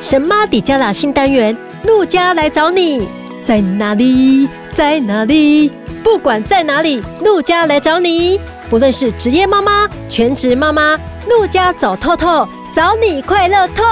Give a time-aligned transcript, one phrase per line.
[0.00, 3.08] 神妈底加拉新单元，陆家来找你，
[3.44, 4.48] 在哪里？
[4.70, 5.72] 在哪里？
[6.04, 8.38] 不管在哪里，陆家来找你。
[8.70, 10.96] 不论是职业妈妈、全职妈妈，
[11.28, 13.82] 陆家走透透，找你快乐透。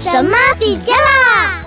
[0.00, 1.58] 神妈底加拉。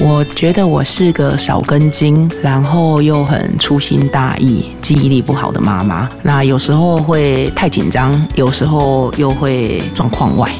[0.00, 6.08] 我觉得我是个少根筋，然后又很粗心大意、记忆力不好的妈妈。
[6.22, 10.50] 那有时候会太紧张，有时候又会状况外。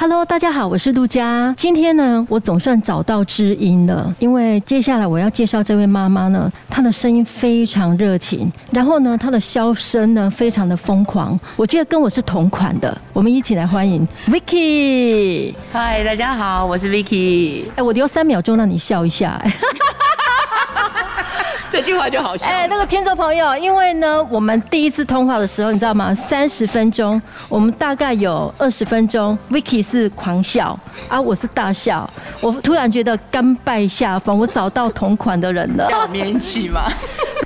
[0.00, 1.54] Hello，大家好，我是陆佳。
[1.58, 12.96] 今天呢，我总算找到知音了，因为接下来我要介绍这位妈妈呢，她的声音非常热情，然后呢，她的笑声呢非常的疯狂，我觉得跟我是同款的。
[13.12, 15.54] 我们一起来欢迎 Vicky。
[15.70, 17.64] 嗨，大家好，我是 Vicky。
[17.76, 19.38] 哎，我留三秒钟让你笑一下。
[21.72, 22.46] 这句话就好笑。
[22.46, 26.12] 哎，那个听众朋友，因为呢，我们第一次通话的时候，你知道吗？
[26.12, 30.76] 三十分钟，我们大概有二十分钟，Vicky 是狂笑，
[31.08, 32.08] 啊，我是大笑。
[32.40, 35.88] 我突然觉得甘拜下风，我找到同款的人了。
[35.90, 36.90] 要免起吗？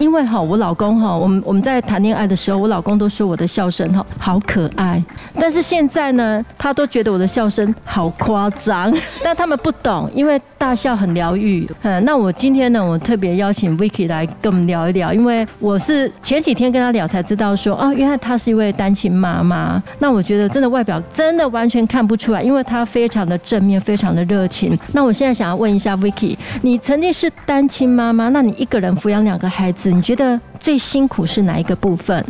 [0.00, 5.02] 因为哈，我老公哈，我们我们在谈恋爱的时候，我老公都说我的笑声哈好可爱，
[5.38, 8.92] 但是现在呢，他都觉得我的笑声好夸张，
[9.22, 11.68] 但他们不懂，因为大笑很疗愈。
[11.82, 19.82] 嗯，那我今天呢，我特别邀请 Vicky 来跟我们聊一聊，因为我是前几天跟他聊才知道说，啊，原来他是一位单亲妈妈。
[20.00, 24.76] 那我觉得真的外表真的完全看不出来，因为他非常的正面，非常的热情。
[24.92, 29.83] 那我现在想要问一下 Vicky，你曾经是单亲妈妈，那你一个人抚养两个孩子？
[29.90, 32.24] 你觉得最辛苦是哪一个部分？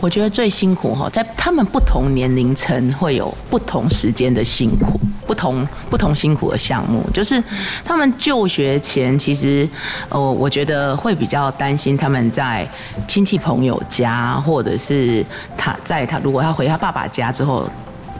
[0.00, 7.04] 我觉得最辛苦哈，在他们不同年龄层会有不同时间的辛苦，不同不同辛苦的项目。
[7.12, 7.42] 就是
[7.84, 9.68] 他们就学前，其实
[10.08, 12.68] 呃，我觉得会比较担心他们在
[13.08, 15.24] 亲戚朋友家，或者是
[15.56, 17.68] 他在他如果他回他爸爸家之后。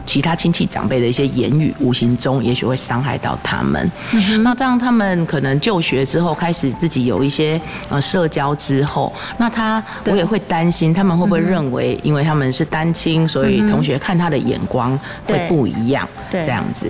[0.08, 3.90] 其他亲戚长辈的一些言语，无形中也许会伤害到他们。
[4.14, 7.60] 嗯、那这样他们可能就学之后，开始自己有一些
[7.90, 16.08] 呃社交之后，那他我也会担心他们会不会认为，因为他们是单亲，所以同学看他的眼光会不一样。
[16.30, 16.86] 对，这样子。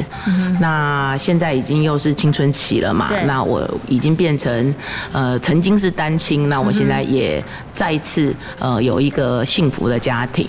[0.60, 3.10] 那现在已经又是青春期了嘛？
[3.26, 4.72] 那我已经变成
[5.10, 7.42] 呃曾经是单亲，那我现在也
[7.74, 10.46] 再一次呃有一个幸福的家庭。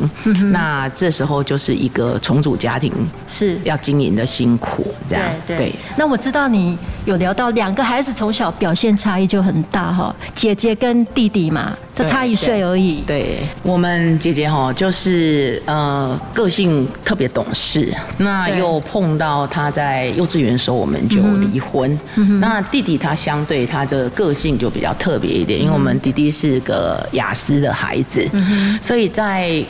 [0.52, 2.59] 那这时候就是一个重组。
[2.60, 2.92] 家庭
[3.28, 5.74] 是要经营的辛苦，这样对。
[5.96, 13.02] 那我知道你有聊到两个孩子从小表现差异就很大哈，姐姐跟弟弟嘛，都差一岁而已。
[13.08, 21.98] 对，对我们姐姐哈，就是呃个性特别懂事，那又碰到她在幼稚园的时候我们就离婚。
[22.16, 29.64] 嗯、那弟弟他相对他的个性就比较特别一点，因为我们弟弟是个雅思的孩子，嗯、所以在。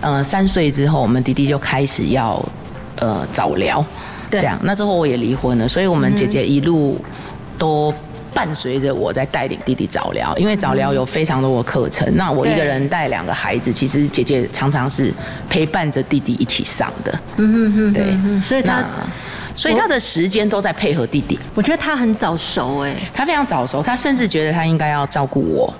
[0.00, 2.44] 呃，三岁之后，我们弟弟就开始要
[2.96, 3.84] 呃早疗，
[4.30, 4.58] 这样。
[4.62, 7.02] 那之后我也离婚了，所以我们姐姐一路
[7.56, 7.92] 都
[8.34, 12.08] 伴随着我在带领弟弟早疗，因为早疗有非常多的课程。
[12.16, 15.12] 那我一个人带两个孩子，其实姐姐常常是
[15.48, 17.20] 陪伴着弟弟一起上的。
[17.36, 18.82] 嗯嗯，对，所以他，
[19.54, 21.38] 所以他的时间都在配合弟弟。
[21.54, 25.72] 我觉得他很早熟哎，他非常早熟，他甚至觉得他应该要照顾我。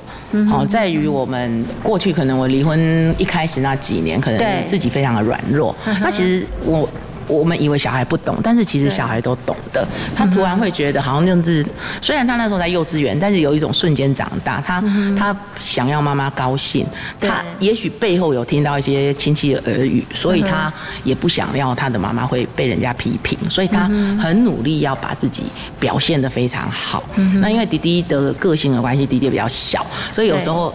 [0.48, 5.74] 好，在于我们过去可能我离婚一开始那几年，可能自己非常的软弱。
[6.00, 6.88] 那其实我。
[7.26, 9.86] 我们以为小孩不懂，但是其实小孩都懂的。
[10.14, 11.64] 他突然会觉得，好像就是
[12.00, 14.60] 虽然他那时候在幼稚园，但是有一种瞬间长大。
[14.60, 14.82] 他
[15.18, 16.86] 他想要妈妈高兴，
[17.20, 20.72] 他也许背后有听到一些亲戚的耳语，所以他
[21.04, 23.88] 也不想要他的妈妈会被人家批评，所以他
[24.20, 25.44] 很努力要把自己
[25.80, 27.02] 表现得非常好。
[27.40, 30.72] 那因为弟弟的个性的关系，弟弟比较小，所以有时候。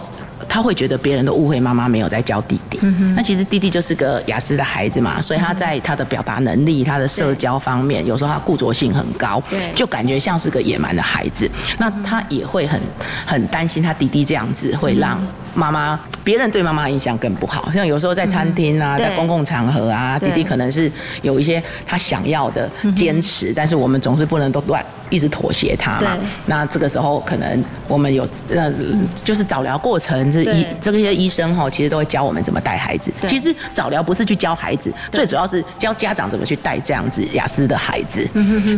[0.48, 2.80] 他会觉得别人都误会妈妈没有在教弟弟，
[3.14, 9.42] 那其实弟弟就是个雅思的孩子嘛，所以他在他的表达能力、他的社交方面，有时候他固着性很高，
[9.74, 11.48] 就感觉像是个野蛮的孩子。
[11.78, 12.80] 那他也会很
[13.26, 15.20] 很担心他弟弟这样子会让。
[15.58, 20.90] 妈妈，别人对妈妈的印象更不好，像有时候在餐厅啊，在公共场合啊，弟弟可能是
[21.22, 26.16] 有一些他想要的坚持，但是我们总是不能都乱一直妥协他嘛。
[26.46, 28.72] 那这个时候可能我们有呃，
[29.24, 33.12] 就是早疗过程，这医这些医生哈，其实都会教我们怎么带孩子。
[33.26, 38.24] 其实早疗不是去教孩子，最主要是教家长怎么去带这样子雅思的孩子。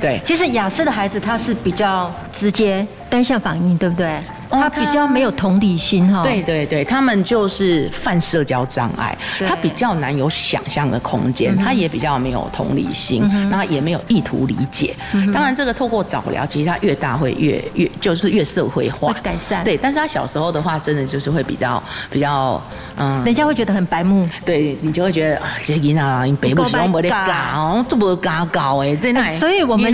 [0.00, 4.18] 对，其实雅思的孩子他是比较直接单向反应，对不对？
[4.50, 6.22] 他比较没有同理心哈。
[6.22, 9.16] 对对对，他们就是犯社交障碍，
[9.46, 14.94] 他比较难有想象的空间，他也比较没有同理心，然后也没有意图理解。
[15.32, 19.64] 当然，这个透过早疗，其实他越大会越越就是越社会化改善。
[19.64, 22.60] 对，但是他小时候的话，真的就是会比较比较
[22.96, 24.28] 嗯，人家会觉得很白目。
[24.44, 29.30] 对，你就会觉得啊，这囡仔你北部喜欢没得搞，这么搞搞哎，在那。
[29.38, 29.92] 所以我们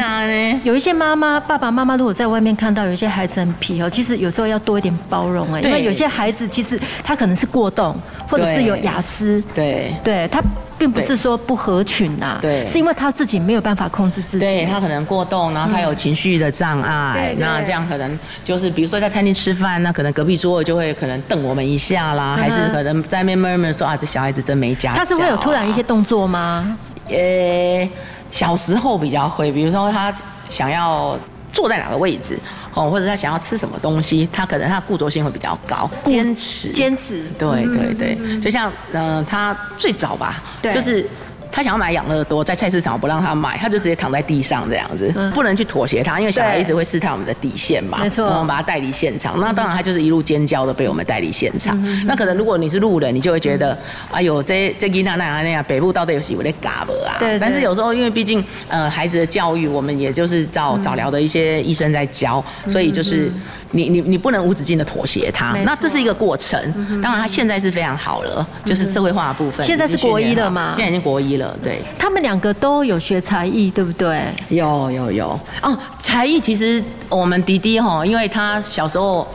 [0.65, 7.95] 有一些妈妈、爸爸妈妈，如果在外面看到有一些孩子很皮哦，其实有时候要多一点包容哎，因为有些孩子其实他可能是过动，
[8.29, 10.43] 或者是有雅斯，对，对他。
[10.79, 24.99] 并不是说不合群呐，对，是因为他自己没有办法控制自己，对，他可能过动，然后他有情绪的障碍，那这样可能就是比如说在餐厅吃饭，那可能隔壁桌就会可能瞪我们一下啦，还是可能在那边 murmur 说啊，这小孩子真没家教。
[24.99, 26.77] 他是会有突然一些动作吗？
[27.09, 27.89] 呃，
[28.31, 30.15] 小时候比较会，比如说他
[30.51, 31.19] 想要
[31.55, 32.39] 坐在哪个位置。
[32.77, 41.05] 哦，或者他想要吃什么东西，他可能他固着性会比较高，坚持，坚持，对对对，就像嗯、呃，他最早吧，对就是。
[41.51, 47.99] 他想要买养乐多，在菜市场不让他买，他就直接躺在地上这样子，嗯、不能去妥协他，因为小孩一直会试探我们的底线嘛。
[48.01, 51.79] 没错，我们把他带离现场，那当然他就是一路尖叫的被我们带离现场。
[51.85, 53.79] 嗯、那可能如果你是路人，你就会觉得，嗯、
[54.13, 57.17] 哎呦，这这囡仔那样那样，北部到底有几位在嘎不啊？
[57.19, 57.39] 对，对。
[57.39, 63.31] 但是有时候因为毕竟呃孩子的教育，我们也就是照早疗的一些医生在教，嗯、所以就是。
[63.73, 66.59] 你你你不能无止境的妥协他，那这是一个过程。
[66.89, 69.67] 嗯、当然，他现在是非常好了，嗯、就是社会化的部分。
[69.67, 70.75] 现在是国一了嘛？
[70.77, 71.81] 现在已经国一了，对。
[71.99, 74.21] 他们两个都有学才艺，对不对？
[74.49, 79.27] 有有有哦，才艺其实我们迪迪哈，因为他小时候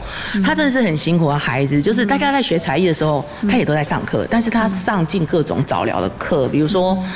[0.44, 6.96] 他真的是很辛苦的孩子，就是大家在学才艺的时候，他也都在上课，但是他上进各种早疗的课，比如说。
[7.00, 7.10] 嗯，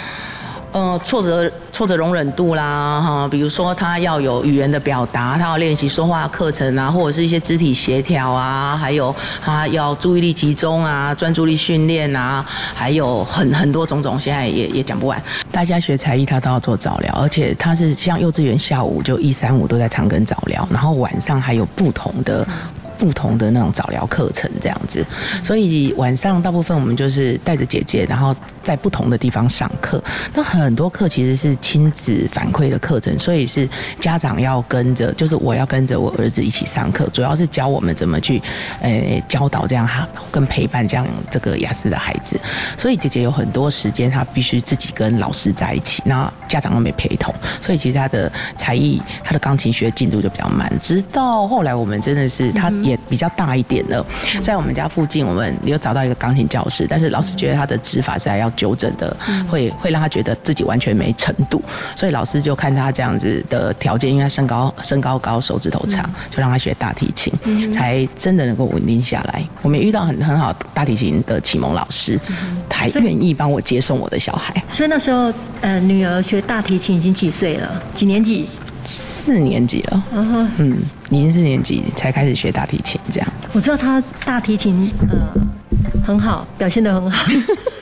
[1.05, 12.44] 挫折挫折容忍度啦，哈，比如说他要有语言的表达，他要练习说话课程啊，或者是一些肢体协调啊，还有他要注意力集中啊，专注力训练啊，
[12.75, 15.23] 还有很很多种种，现在也也讲不完。
[15.50, 22.46] 大家学才艺，他都要做早疗，而且他是像幼稚园下午就一三五都在长庚早疗，然后晚上还有不同的。
[22.99, 25.05] 不同的那种早疗课程这样子，
[25.43, 30.03] 所以晚上大部分我们就是带着姐姐，然后在不同的地方上课。
[30.35, 33.69] 那很多课其实是亲子反馈的课程，所以是
[34.01, 38.41] 家长要跟着，就是我要跟着我儿子一起上课，主要是教我们怎么去，
[38.81, 42.39] 诶教导这样哈跟陪伴这样这个雅思的孩子。
[42.79, 50.73] 所以姐姐有很多时间，她必须自己跟老师在一起，那家长都没陪同，所以其实她的才艺，她的钢琴学进度就比较慢。
[50.83, 52.73] 直到后来，我们真的是她。
[52.87, 54.05] 也比较大一点了，
[54.43, 59.17] 在我们家附近，我们有找到一个钢琴教室，但是老师觉得他的指法是还要纠正的，
[59.49, 61.62] 会会让他觉得自己完全没程度，
[61.97, 67.33] 所以老师就看他这样子的条件，因为他身高身高高，手指头长，就让他学大提琴，
[67.73, 69.43] 才真的能够稳定下来。
[69.62, 72.19] 我们也遇到很很好大提琴的启蒙老师，
[72.71, 74.62] 还愿意帮我接送我的小孩。
[74.69, 77.83] 所以那时候，呃，女儿学大提琴已经几岁了？
[77.94, 78.49] 几年级？
[78.87, 80.03] 四年级了。
[80.59, 80.79] 嗯。
[81.11, 83.33] 已经四年级才开始学大提琴，这样。
[83.53, 85.19] 我知道他大提琴，呃，
[86.05, 87.31] 很好，表现得很好。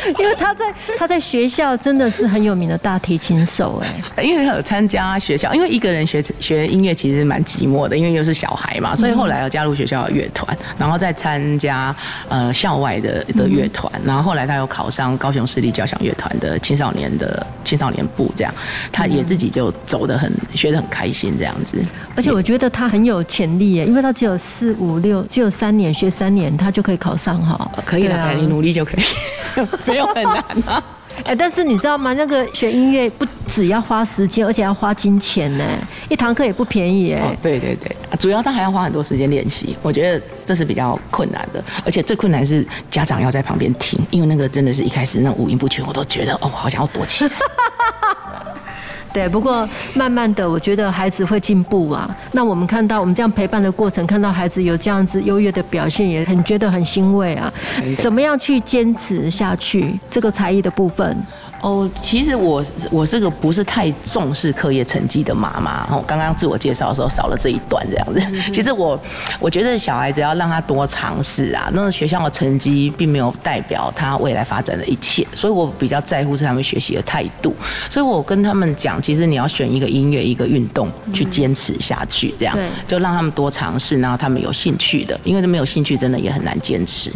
[0.18, 0.64] 因为他在
[0.98, 3.82] 他在学校真的是很有名的大提琴手
[4.16, 11.94] 哎，因为他有参加学校，因为一个人学学音乐其实蛮寂寞的，因为又是小孩嘛，所以后来要加入学校的乐团，然后再参加
[12.28, 18.54] 呃校外的的乐团，然后后来他又考上高雄市立交响乐团的青少年的青少年部，这样
[18.92, 21.78] 他也自己就走得很学得很开心这样子，
[22.16, 29.04] 而且我觉得他很有潜力耶，因为他只有四五六只有三年学三年，他就可以考上哈，可以了，你努力就可以。
[29.86, 30.82] 没有很难啊，
[31.24, 32.12] 哎，但是你知道吗？
[32.14, 35.64] 那个学音乐不只要花时间，而且要花金钱呢。
[36.08, 37.36] 一堂课也不便宜哎。
[37.42, 41.62] 对对对，主要他还要花很多时间练习，我觉得这是比较困难的。
[41.84, 47.30] 而且最困难是家长要在旁边听，因为那个真的是一开始那五音不全，我都觉得哦，好想要躲起来。
[49.12, 52.08] 对，不过慢慢的，我觉得孩子会进步啊。
[52.32, 57.52] 那我们看到我们这样陪伴的过程，看到孩子有这样子优越的表现，也很觉得很欣慰啊。
[57.98, 61.16] 怎么样去坚持下去这个才艺的部分？
[61.60, 65.86] 哦，其实我我是个不是太重视课业成绩的妈妈。
[65.90, 68.52] 哦，刚刚自我介绍的时候少了这一段这样子。
[68.52, 68.98] 其实我
[69.38, 71.70] 我觉得小孩子要让他多尝试啊。
[71.74, 77.54] 那个学校的成绩并没有代表他未来发展的一切，所以我比较在乎是他们学习的态度。
[77.90, 87.12] 所以我跟他们讲，其实你要选一个音乐一个运动去坚持下去，这样就让他们多尝试，然后他们有兴趣的，因为他没有兴趣真的也很难坚持。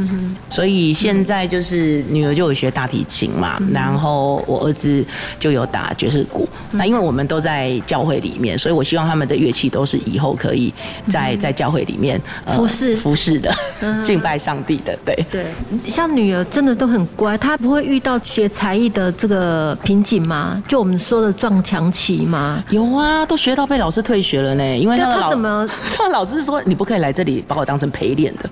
[0.50, 4.33] 所以现在就是女儿就有学大提琴嘛，然后。
[4.34, 5.04] 候我儿子
[5.38, 6.48] 就有打爵士鼓。
[6.72, 10.72] 那因为我们都在教会里面，所以我希望他们的乐器都是以后可以
[11.10, 13.54] 在在教会里面服侍服侍的，
[14.04, 14.96] 敬拜上帝的。
[15.04, 15.46] 对对，
[15.88, 20.62] 像女儿真的都很乖，她不会遇到学才艺的这个瓶颈吗？
[20.66, 22.62] 就我们说的撞墙期吗？
[22.70, 24.76] 有啊，都学到被老师退学了呢。
[24.76, 25.68] 因为他怎么？
[25.94, 28.48] 他老师说你不可以来这里把我当成陪练的。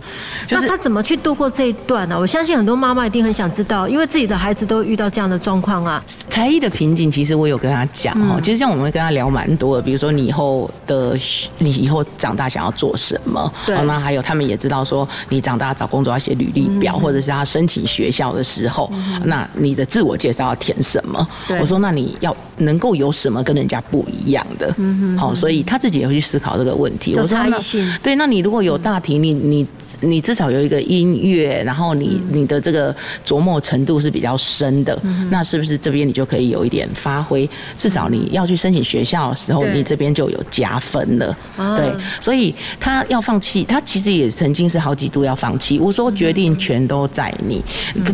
[0.46, 2.18] 就是他怎么去度过这一段呢？
[2.18, 6.02] 我相信很多妈妈一定很想知道，因为自己的孩子都遇到这样的状况啊。
[6.28, 8.40] 才艺的瓶颈，其实我有跟他讲哈。
[8.42, 11.16] 其实像我们会跟他聊蛮多的，比如说你以后的
[11.58, 13.52] 你以后长大想要做什么？
[13.66, 13.76] 对。
[13.84, 18.90] 那还有他们也知道说，你长大找工作要写履历表，或者是他申请学校的时候，
[19.24, 21.28] 那你的自我介绍要填什么？
[21.60, 24.74] 我说那你要能够有什么跟人家不一样的？
[24.78, 27.14] 嗯好，所以他自己也会去思考这个问题。
[27.16, 27.58] 我说那
[28.02, 29.66] 对，那你如果有大题，你你。
[30.04, 32.92] 你至少有一个音乐，然后你你的这个
[33.24, 34.98] 琢磨程度是比较深的，
[35.30, 37.48] 那是不是这边你就可以有一点发挥？
[37.78, 41.36] 至少你要去申请学校的时候，你这边就有加分了。
[41.76, 45.78] 对，所以他要放弃，他其实也曾经是好几度要放弃。
[45.78, 47.62] 我说决定权都在你，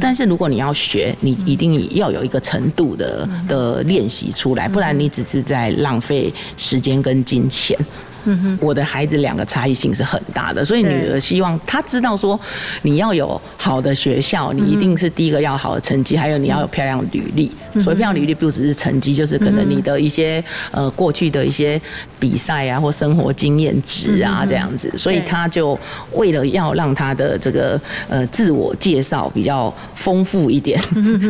[0.00, 7.78] 但是如果你要学，你一定要有一个程度的的练习出来，不然你只是在浪费时间跟金钱。
[8.24, 12.38] 嗯哼，我的孩子两个差异性是很大的，所以女儿希望她知道说，
[12.82, 17.50] 你要有好的学校，你一定是第一个要好的成绩，还有你要有漂亮的履历。
[17.78, 21.80] 所以漂亮履历不只是成绩，就是可能你的一些呃过去的一些
[22.18, 24.90] 比赛啊或生活经验值啊这样子。
[24.96, 25.78] 所以她就
[26.12, 30.80] 为了要让她的这个呃自我介绍比较丰富一点，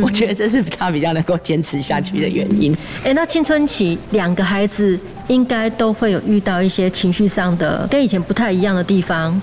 [0.01, 2.75] 我觉得这是她比较能够坚持下去的原因。
[3.05, 9.41] 哎，那青春期两个孩子应该都会有遇到一些些情绪上的跟以前不太一样的地方。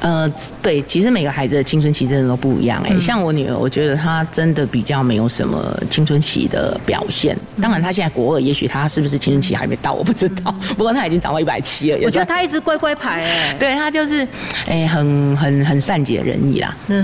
[0.00, 0.30] 呃，
[0.62, 2.98] 对，其实每个孩子的青春期真的都不一样哎。
[3.00, 7.36] 像我女儿，我觉得她真的比较没有什么青春期的表现。
[7.60, 10.54] 当然，她现在国二，也许她是不是青春期还没到，我不知道。
[10.76, 11.98] 不过她已经长到一百七了。
[12.04, 13.56] 我觉得她一直乖乖牌哎。
[13.58, 14.26] 对，她就是
[14.66, 16.76] 哎，很很很善解人意啦。
[16.86, 17.02] 对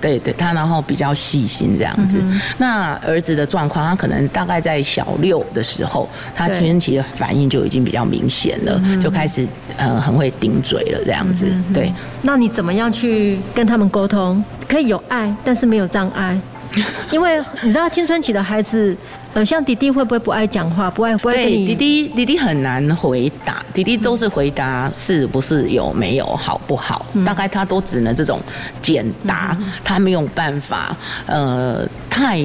[0.00, 2.18] 对对，她然后比较细心这样子。
[2.58, 9.46] 那儿子的状况，他可能大概在小六的时候，他青春期的反应就已经比较明显了，就开始
[9.76, 11.46] 呃很会顶嘴了这样子。
[11.72, 11.92] 对。
[12.22, 14.42] 那你怎么样去跟他们沟通？
[14.68, 16.38] 可以有爱，但是没有障碍，
[17.12, 18.96] 因为你知道青春期的孩子，
[19.32, 21.66] 呃，像弟弟会不会不爱讲话，不爱不爱跟你？
[21.66, 28.40] 弟弟弟弟很难回答，弟弟都是回答是不是有没有好不好，嗯、大概他都只能这种
[28.82, 30.96] 简答，他没有办法
[31.26, 32.42] 呃太。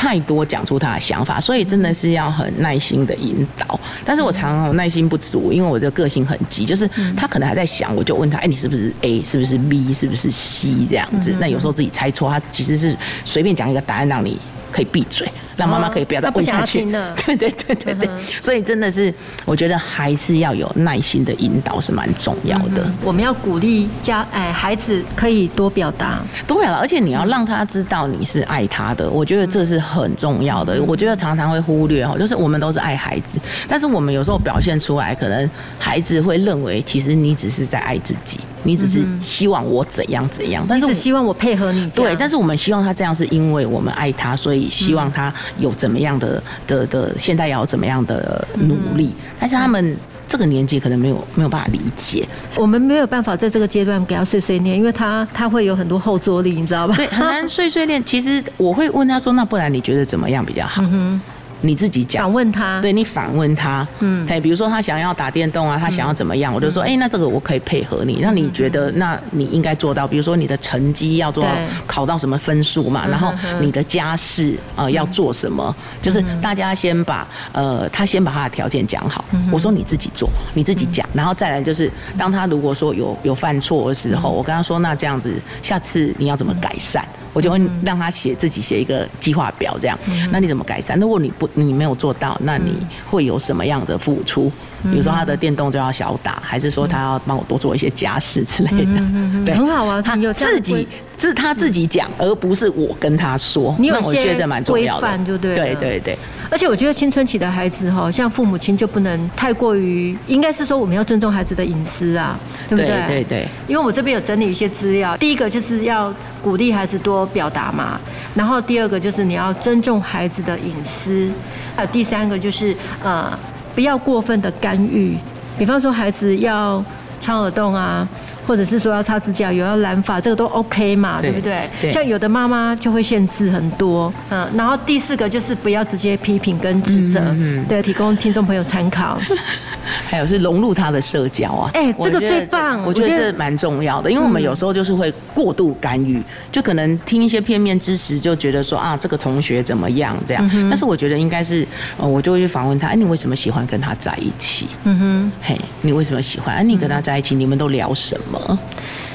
[0.00, 3.78] 太多讲出他的想法，所以真的是要很耐心的引导。
[4.02, 9.22] 但是我常常耐心不足，因为我的个性很急，就是他可能还在想，我就问他：哎，你是不是 A？
[9.22, 9.92] 是不是 B？
[9.92, 10.86] 是不是 C？
[10.88, 11.34] 这样子。
[11.38, 14.38] 那有时候自己猜错，他其实是随便讲一个答案让你。
[14.72, 15.28] 可以闭嘴，
[15.60, 16.84] 让妈妈可以不要再问下去。
[17.26, 18.08] 对对对对对，
[18.40, 19.12] 所以真的是，
[19.44, 22.90] 我觉得还是要有耐心的引导是蛮重要的。
[23.04, 30.82] 我们要鼓励家哎孩子可以多表达，多表达，而且你要让他知道你是爱他的，我觉得这是很重要的。
[30.82, 33.38] 我觉得常常会忽略哈，就是我们都是爱孩子，
[33.68, 35.48] 但是我们有时候表现出来，可能
[35.78, 38.40] 孩子会认为其实你只是在爱自己。
[38.62, 41.88] 你只是希望我怎样怎样，但是我希望我配合你。
[41.94, 49.12] 对，但是我们希望他这样，是因为我们爱他，所以希望他有怎么样的的的，现代要有怎么样的努力。
[49.38, 49.96] 但是他们
[50.28, 52.26] 这个年纪可能没有没有办法理解，
[52.56, 56.94] 我们没有办法在这个阶段给他碎碎念，因为他他会有很多后坐力，你知道吧？
[56.96, 58.04] 对，很难碎碎念。
[58.04, 60.82] 其实我会问他说：“那不然你觉得怎么样比较好？”
[61.62, 71.50] 你自己讲，反问他，对，你反问他，嗯，哎，比如说他想要打电动啊，他想要怎么样，我就说，哎，那这个我可以配合你，那你觉得，那你应该做到，比如说你的成绩要做到
[71.86, 87.04] 考到什么分数嘛，然后你的家事呃要做什么，就是大家先把呃他先把他的条件讲好，我说你自己做，你自己讲，然后再来就是当他如果说有有犯错的时候，我跟他说，那这样子下次你要怎么改善？
[87.32, 89.98] 我就会让他写自己写一个计划表，这样。
[90.30, 90.98] 那你怎么改善？
[90.98, 92.74] 如果你不你没有做到，那你
[93.08, 94.50] 会有什么样的付出？
[94.82, 99.02] 比如说他的电动就要小打，还是说他要帮我多做一些家事之类的？
[99.44, 100.00] 对，很好啊。
[100.00, 103.76] 他自己是他自己讲，而不是我跟他说。
[103.78, 105.54] 你有些我觉得这蛮重要的，就对。
[105.54, 106.18] 对对对。
[106.50, 112.36] 而且我觉得青春期的孩子哈，像父母亲就不能太过于，应该是说我们要尊重孩子的隐私啊，
[112.68, 112.88] 对不对？
[112.88, 113.48] 对对对。
[113.68, 118.00] 因为我这边有整理一些资料，第一个就是要鼓励孩子多表达嘛，
[118.34, 121.30] 然后第二个就是你要尊重孩子的隐私，
[121.76, 123.32] 还有第三个就是呃
[123.74, 125.16] 不要过分的干预，
[125.56, 126.84] 比方说孩子要
[127.20, 128.08] 穿耳洞啊。
[128.50, 131.70] 或者是说要擦指甲油、要染发，这个都 OK 嘛，对，对不对？
[131.80, 131.92] 对。
[131.92, 134.44] 像有的妈妈就会限制很多，嗯。
[134.56, 139.20] 然后第四个就是不要直接批评跟指责，嗯，对，提供听众朋友参考。
[140.06, 150.50] 还有是融入他的社交啊，哎，这个最棒，我觉得这蛮重要的，因为我们有时候就是会过度干预，就可能听一些片面知识，就觉得说啊，这个同学怎么样这样。
[150.68, 151.66] 但是我觉得应该是，
[151.96, 154.66] 呃，我就会去访问他，哎，你为什么喜欢跟他在一起？
[154.84, 156.56] 嗯哼，嘿，你为什么喜欢？
[156.56, 158.39] 哎，你跟他在一起，你们都聊什么？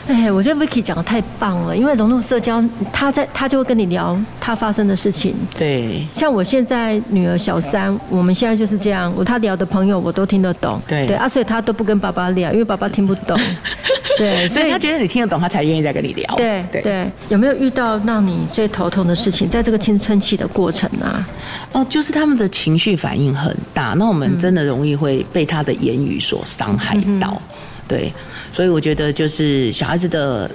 [0.08, 2.63] 哎，我觉得 Vicky 讲的太棒了，因为融入社交，
[2.94, 5.34] 他在他就会跟你聊他发生的事情。
[5.58, 10.79] 对，像我现在女儿小三，我们现在就是这样，我他聊的朋友我都听得懂。
[10.88, 13.36] 对对啊，所以他都不跟爸爸聊，因为爸爸听不懂。
[14.15, 16.36] 对，所以他觉得你听得懂，他才愿意再跟你聊。
[16.36, 21.27] 对对对，有没有遇到让你最头痛的事情，在这个青春期的过程啊？
[21.72, 27.34] 哦，就是他们的情绪反应很大，那我们真的容易会被他的言语所伤害到。
[27.34, 27.54] 嗯、
[27.88, 28.12] 对。
[28.54, 30.50] 所以我觉得就是小孩子的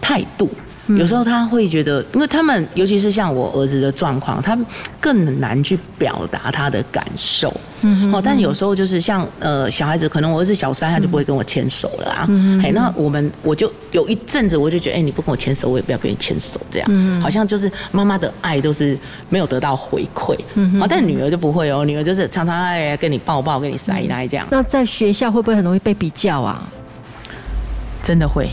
[0.00, 0.50] 态度，
[0.88, 4.56] 有时候他会觉得，因为他们尤其是像我儿子的状况，他
[5.00, 7.52] 更难去表达他的感受。
[7.80, 12.26] 嗯，哦，但有时候就是像呃小孩子，可能我儿子小三，他就不会跟我牵手了啊。
[12.28, 16.88] 嗯，嘿，那我们我就有一阵子，我就觉得，哎，你不跟我牵手，我也不要跟你牵手，这样。
[16.90, 18.96] 嗯，好像就是妈妈的爱都是
[19.28, 20.36] 没有得到回馈。
[20.54, 24.46] 嗯，哦，但女儿就不会哦，女儿就是常常爱跟你抱抱，跟你塞奶这样。
[24.50, 26.62] 那在学校会不会很容易被比较啊？
[28.06, 28.48] 真的会，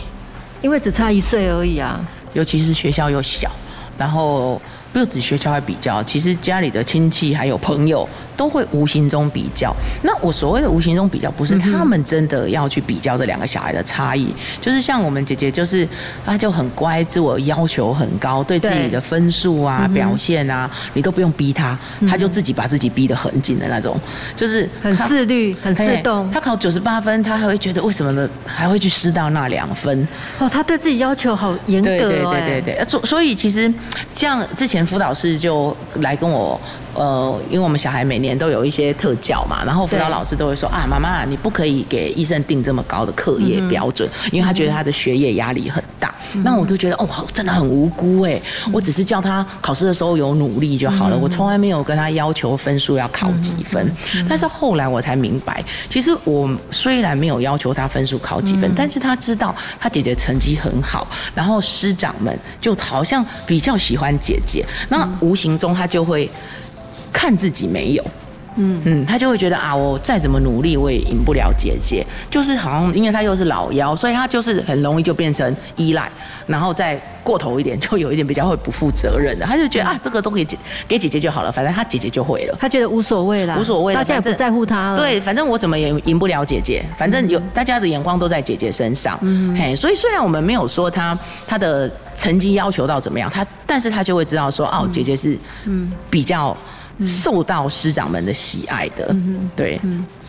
[0.62, 2.04] 因为只差一岁而已啊。
[2.32, 3.48] 尤其是学校又小，
[3.96, 4.60] 然后
[4.94, 8.08] 不止学校会比较，其实家里的亲戚还有朋友。
[8.36, 9.72] 都会无形中比较。
[10.02, 14.26] 那我所谓的无形中比较，不是他们真的要去比较这两个小孩的差异，
[14.60, 15.86] 就是像我们姐姐，就是
[16.26, 23.96] 她就很乖，自我要求很高，对自己的分数啊、表现啊，你都不用逼她，她就自己把自己逼得很紧的那种，
[24.34, 26.28] 就是很自律、很自动。
[26.32, 28.28] 她考九十八分，她还会觉得为什么呢？
[28.44, 30.08] 还会去失到那两分？
[30.40, 31.88] 哦，她对自己要求好严格。
[31.88, 32.84] 对对对对对。
[32.88, 33.72] 所所以其实
[34.12, 36.60] 像之前辅导师就来跟我。
[36.94, 46.14] 呃，因为我们小孩每年都有一些特教嘛，然后辅导老师都会说啊，妈妈，你不可以给医生定这么高的课业标准，因为他觉得他的学业压力很大。
[46.42, 48.40] 那我都觉得哦，真的很无辜哎，
[48.72, 53.88] 我只是叫他考试的时候有努力就好了，我从来没有跟他要求分数要考几分。
[54.28, 66.28] 但是后来我才明白，其实我虽然没有要求他分数考几分，但是他知道他姐姐成绩很好，然后师长们就好像比较喜欢姐姐，那无形中他就会。
[67.14, 68.04] 看自己没有，
[68.56, 72.04] 嗯嗯，他就会觉得啊，我再怎么努力，我也赢不了姐姐。
[72.28, 76.10] 就是好像，因为他又是老幺，所以他就是很容易就变成依赖，
[76.46, 79.46] 然后再过头一点，就有一点比较会不负责任的。
[79.46, 82.56] 他就觉得啊，这个都给姐给姐姐就好了，反正他姐姐就会了。
[82.60, 84.96] 他觉得无所谓了，无所谓，大家也不在乎他了。
[84.98, 89.18] 对，反正我怎么也赢不了姐姐，反正有大家的眼光都在姐姐身上。
[89.22, 96.56] 嗯，嘿，所以虽然我们没有说他他的成绩要求到怎么样，他但是他就会知道说，哦，姐姐是嗯比较。
[97.06, 99.14] 受到师长们的喜爱的，
[99.56, 99.80] 对，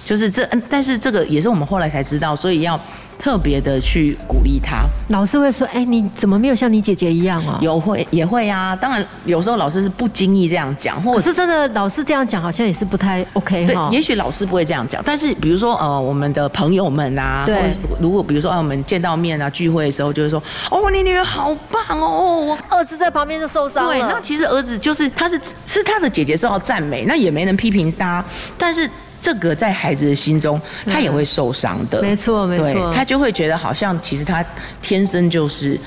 [0.05, 2.79] 就是这，但是这个也是我们后来才知道，所以要。
[3.17, 13.87] 特别的去鼓励他，老师会说：“哎、欸，你怎么没有像你姐姐一样啊？”有会也会啊，当然有时候老师是不经意这样讲，或者是真的老师这样讲，好像也是不太 OK 哈。
[13.89, 28.23] 对，也许老师不会这样讲，但是比如说呃，我们的朋友们啊，对，如果比如说啊，我们见到面啊，聚会的时候，就会说：“哦，你女儿好棒哦，我儿子在旁边就受伤了。”对，那其实儿子就是他是是他的姐姐受到赞美，那也没人批评他，
[28.57, 28.87] 但是。
[29.25, 31.99] 这个在孩子的心中，他也会受伤的。
[31.99, 34.45] 没错，没错，他就会觉得好像其实他
[34.83, 35.79] 天生就是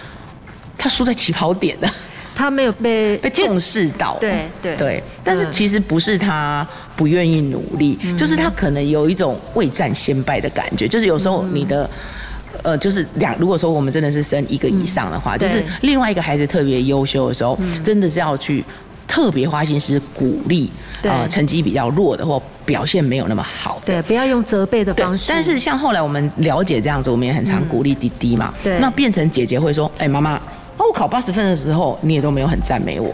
[0.76, 1.88] 他输在起跑点的，
[2.34, 4.16] 他没有被 被重视到。
[4.20, 10.88] 对对对，但是其实不是他不愿意努力，就是他可能有一种未战先败的感觉。
[10.88, 11.88] 就是有时候你的
[12.64, 18.64] 呃，就是两，如果说我们真的是生一个以上的话，就是另外一个孩子特别优秀的时候，真的是要去。
[19.08, 20.70] 特别花心思鼓励，
[21.02, 25.26] 呃，成绩比较弱的或表现没有那么好的，对，不要用责备的方式。
[25.28, 28.52] 但是像后来我们了解这样子，我们也很常鼓励弟弟嘛。
[28.62, 30.40] 对，那变成姐姐会说：“哎，妈妈，
[30.76, 33.10] 那，我考八十分的时候，你也都没有很赞美我。”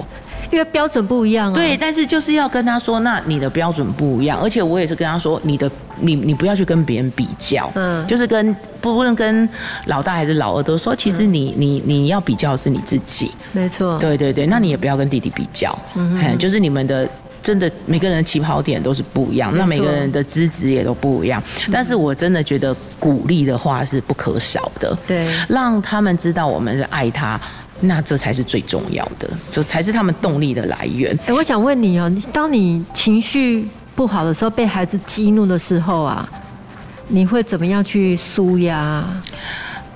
[0.54, 1.54] 因为标准不一样啊。
[1.54, 9.48] 对，但是就是要跟他说，那你的标准不一样，而且我也是跟他说，你的你你不要去跟别人比较，嗯，就是跟不论跟
[9.86, 17.08] 老大还是老二都说，其实你你你要比较的是你自己，没错，对对对，那你也不要跟弟弟比较，嗯，就是你们的
[17.42, 27.40] 真的每个人的起跑点都是不一样，那每个人的资质也都不一样，但是我真的觉得鼓励的话是不可少的，对，让他们知道我们是爱他。
[27.80, 31.16] 那这才是最重要的，这才是他们动力的来源。
[31.26, 36.28] 哎，我想问你哦，当你情绪不好的时候，被孩子激怒的时候啊，
[37.08, 39.04] 你会怎么样去舒压？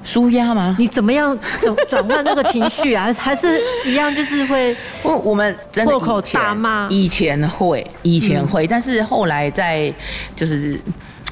[0.05, 0.75] 舒压吗？
[0.79, 3.13] 你怎么样 转转换那个情绪啊？
[3.15, 6.89] 还是一样，就是会我我们破口大骂。
[6.91, 9.93] 以前会，以前会，但是后来在
[10.35, 10.79] 就是。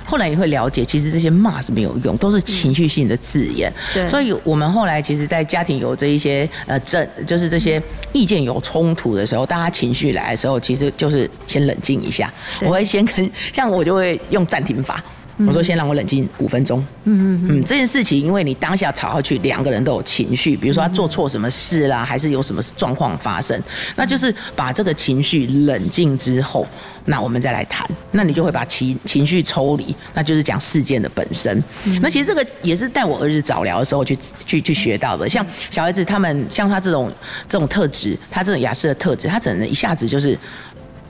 [0.07, 3.73] 后来你会了解，其实这些骂是没有用，都是情绪性的字眼。
[3.93, 12.33] 对，所以我们后来其实，在家庭有这一些呃，这就是这些意见有冲突的时候，大家情绪来的时候，其实就是先冷静一下。
[12.63, 15.03] 我会先跟，像我就会用暂停法。
[15.47, 16.79] 我说先让我冷静五分钟。
[17.05, 23.63] 嗯嗯嗯，这件事情，因为你当下吵下去，两个人都有情绪，比如说他做错什么事啦，还是有什么状况发生，
[23.97, 26.67] 那就是把这个情绪冷静之后，
[27.07, 27.89] 那我们再来谈。
[28.13, 31.63] 那你就会把情情绪抽离，那就是讲事件的本身。
[32.03, 35.29] 那其实这个也是带我儿子早疗的时候去去去学到的。
[35.29, 37.11] 像小孩子他们像他这种
[37.49, 40.39] 这种特质，他这种雅思的特质，他只能一下子就是。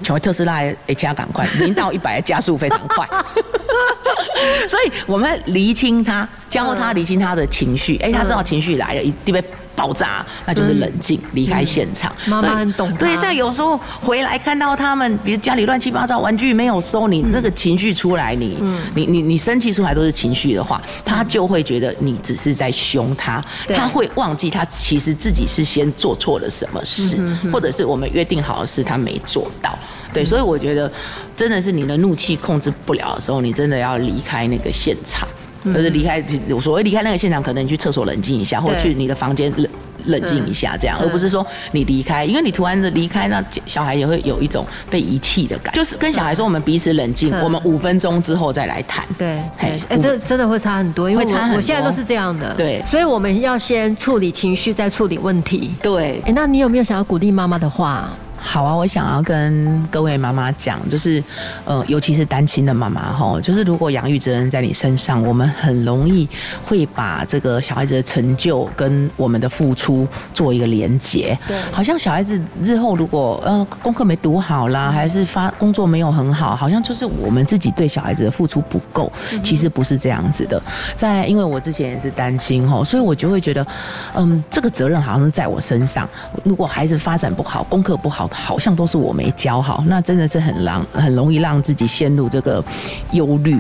[0.02, 3.08] 成为特斯拉的 H R 赶快零到一百加速非常快，
[4.68, 7.96] 所以我们厘清他，教他厘清他的情绪。
[8.02, 9.42] 哎，他知道情绪来了，一定会
[9.76, 12.10] 爆炸，那就是冷静离开现场。
[12.26, 12.92] 妈妈很懂。
[12.96, 18.58] 对，像有时候回来看到他们，比如家里乱七八糟，玩具没有收，你那个情绪出来，你
[18.94, 27.16] 你你你生气出来都是情绪的话，他就会觉得你只是在凶他，他会忘记他其实自己是先做错了什么事，
[27.52, 29.78] 或者是我们约定好的事他没做到。
[30.12, 30.90] 对，所以我觉得，
[31.36, 35.28] 真的是你的怒气控制不了的时候，你真的要离开那个现场，
[35.74, 39.68] 就是离开，我所谓离开那个现场，可能你去厕所冷静一下，或者去你的房间冷
[40.06, 45.80] 冷静一下，这样，而不是说你离开，因为你突然的离开，那小孩也会有一种被遗弃的感觉。
[45.80, 49.04] 就是跟小孩说，我们彼此冷静，我们五分钟之后再来谈。
[49.18, 52.54] 对，哎，这真的会差很多，因为我我现在都是这样的。
[52.54, 55.72] 对，所以我们要先处理情绪，再处理问题。
[55.82, 58.08] 对，哎，那你有没有想要鼓励妈妈的话？
[58.46, 61.22] 好啊，我想要跟各位妈妈讲，就是，
[61.64, 66.28] 呃，尤其是单亲的妈妈哈，就是如果养育责任在你身上，我们很容易
[66.64, 71.36] 会把这个小孩子的成就跟我们的付出做一个连结。
[71.48, 79.12] 对，好像小孩子日后如果呃功课没读好啦，还是发工作没有很好，好像就是我们自己对小孩子的付出不够。
[79.42, 80.62] 其实不是这样子的，
[80.96, 83.66] 在因为我之前也是单亲哈，所以我就会觉得，
[84.14, 86.08] 嗯，这个责任好像是在我身上。
[86.44, 88.30] 如果孩子发展不好，功课不好。
[88.38, 92.62] 好像都是我没教好，那真的是很让很容易让自己陷入这个
[93.12, 93.58] 忧虑、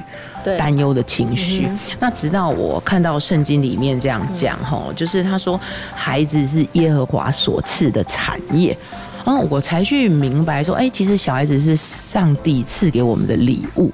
[0.58, 1.66] 担忧的情绪。
[1.98, 5.58] 那直到我看到圣经里面这样讲哈，就是他说
[5.94, 8.76] 孩子是耶和华所赐的产业，
[9.24, 13.90] 嗯，我才去明白说，哎，其实小孩子是上帝赐给我们的礼物。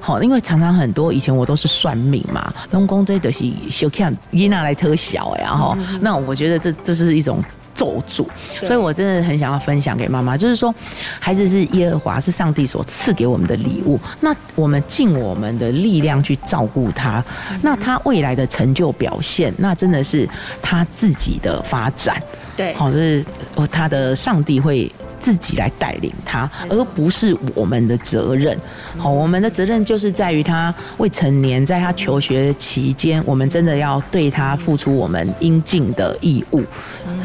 [0.00, 7.42] 好，因为常常很多以前我都是算命嘛，东宫这都是小看伊娜来特小呀哈，那我觉得这这是一种。
[7.78, 8.26] 咒诅，
[8.66, 10.74] 所以我真的很想要分享给妈妈，就是说，
[11.20, 14.00] 孩子是耶和华，是上帝所赐给我们的礼物。
[14.20, 17.24] 那我们尽我们的力量去照顾他，
[17.62, 20.28] 那他未来的成就表现，那真的是
[20.60, 22.20] 他自己的发展。
[22.56, 23.24] 对，好，就是
[23.70, 24.90] 他的上帝会。
[25.20, 28.56] 自己来带领他，而不是我们的责任。
[28.96, 36.62] 好，我们的责任就是在于他未成年，在他求学期间，我们真的要对他付出我们应尽的义务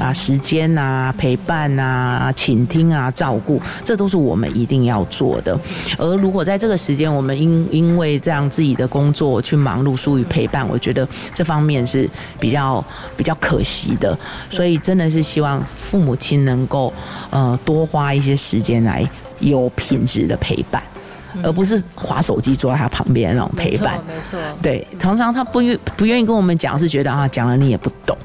[0.03, 5.57] 啊，时间啊，陪伴啊，倾听啊，照顾，这都是我们一定要做的。
[5.97, 12.83] 而如果在这个时间，我们因因为这样自己的工作去忙碌，疏于陪伴，我觉得这方面是比较
[13.15, 14.17] 比较可惜的。
[14.49, 16.93] 所以真的是希望父母亲能够
[17.29, 17.87] 呃多。
[17.93, 19.07] 花一些时间来
[19.39, 20.81] 有品质的陪伴，
[21.41, 23.99] 而不是滑手机坐在他旁边那种陪伴。
[24.07, 28.17] 没错，对，常常他不愿不愿意跟我们讲，是觉得啊讲了你也不懂，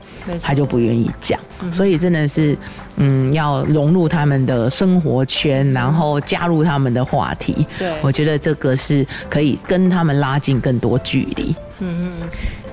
[0.43, 1.39] 他就不愿意讲。
[1.73, 2.57] 所以真的是，
[2.97, 7.67] 嗯，要融入他们的生活圈，然后加入他们的话题。
[7.79, 11.55] 对，我觉得这个是可以跟他们拉近更多距离。
[11.81, 12.29] 嗯嗯。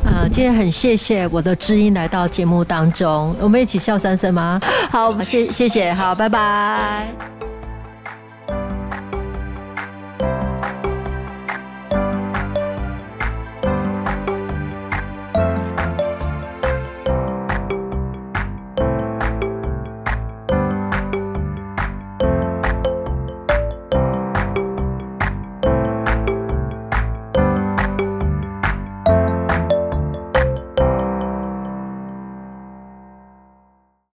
[0.05, 4.61] 啊，今天很谢谢我的知音来到节目当中，我们一起笑三声吗？
[4.91, 7.34] 好，谢谢谢，好，拜拜。